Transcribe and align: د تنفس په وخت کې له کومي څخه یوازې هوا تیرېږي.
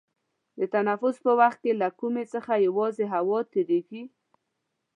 د 0.57 0.59
تنفس 0.73 1.15
په 1.25 1.31
وخت 1.39 1.57
کې 1.63 1.71
له 1.81 1.87
کومي 1.99 2.25
څخه 2.33 2.63
یوازې 2.67 3.05
هوا 3.13 3.39
تیرېږي. 3.51 4.03